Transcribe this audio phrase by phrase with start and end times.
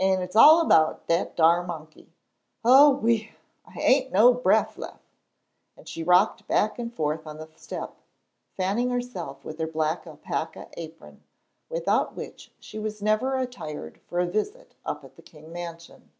[0.00, 2.10] An' it's all about dat ar monkey.
[2.64, 3.32] Oh, whee!
[3.66, 5.02] I ain' no bref lef',"
[5.76, 7.94] and she rocked back and forth on the step,
[8.56, 11.22] fanning herself with her black alpaca apron,
[11.68, 16.10] without which she was never attired for a visit up at the King mansion.